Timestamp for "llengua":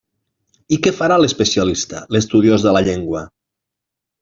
2.89-3.23